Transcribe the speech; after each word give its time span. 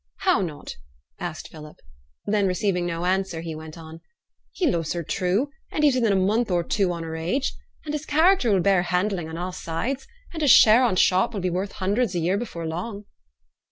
'How 0.21 0.41
not?' 0.41 0.77
asked 1.19 1.49
Philip. 1.49 1.77
Then, 2.25 2.47
receiving 2.47 2.87
no 2.87 3.05
answer, 3.05 3.41
he 3.41 3.53
went 3.53 3.77
on, 3.77 4.01
'He 4.51 4.65
loves 4.65 4.93
her 4.93 5.03
true, 5.03 5.51
and 5.71 5.83
he's 5.83 5.93
within 5.93 6.11
a 6.11 6.15
month 6.15 6.49
or 6.49 6.63
two 6.63 6.91
on 6.91 7.03
her 7.03 7.15
age, 7.15 7.53
and 7.85 7.93
his 7.93 8.07
character 8.07 8.51
will 8.51 8.61
bear 8.61 8.81
handling 8.81 9.29
on 9.29 9.37
a' 9.37 9.53
sides; 9.53 10.07
and 10.33 10.41
his 10.41 10.49
share 10.49 10.83
on 10.83 10.95
t' 10.95 11.03
shop 11.03 11.35
will 11.35 11.41
be 11.41 11.51
worth 11.51 11.73
hundreds 11.73 12.15
a 12.15 12.19
year 12.19 12.41
afore 12.41 12.65
long.' 12.65 13.05